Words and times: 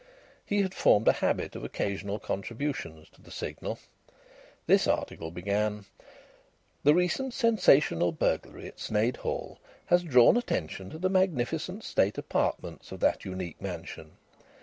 He 0.43 0.63
had 0.63 0.73
formed 0.73 1.07
a 1.07 1.13
habit 1.21 1.55
of 1.55 1.63
occasional 1.63 2.17
contributions 2.17 3.07
to 3.11 3.21
the 3.21 3.29
Signal. 3.29 3.77
This 4.65 4.87
article 4.87 5.29
began: 5.29 5.85
"The 6.81 6.95
recent 6.95 7.35
sensational 7.35 8.11
burglary 8.11 8.65
at 8.65 8.79
Sneyd 8.79 9.17
Hall 9.17 9.59
has 9.85 10.01
drawn 10.01 10.37
attention 10.37 10.89
to 10.89 10.97
the 10.97 11.07
magnificent 11.11 11.83
state 11.83 12.17
apartments 12.17 12.91
of 12.91 12.99
that 13.01 13.25
unique 13.25 13.61
mansion. 13.61 14.13